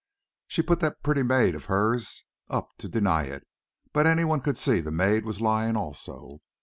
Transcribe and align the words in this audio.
She 0.47 0.63
put 0.63 0.79
that 0.79 1.03
pretty 1.03 1.21
maid 1.21 1.53
of 1.53 1.65
hers 1.65 2.25
up 2.49 2.69
to 2.79 2.89
deny 2.89 3.25
it, 3.25 3.45
but 3.93 4.07
any 4.07 4.23
one 4.25 4.41
could 4.41 4.57
see 4.57 4.81
the 4.81 4.89
maid 4.89 5.25
was 5.25 5.41
lying, 5.41 5.77
also." 5.77 6.39